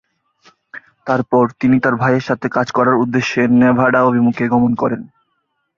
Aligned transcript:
তারপর 1.07 1.43
তিনি 1.59 1.77
তার 1.79 1.95
ভাইয়ের 1.95 2.27
সাথে 2.29 2.47
কাজ 2.49 2.67
করার 2.71 2.95
উদ্দেশ্যে 2.95 3.41
নেভাডা 3.61 3.99
অভিমুখে 4.03 4.45
গমন 4.53 4.71
করেন। 4.75 5.01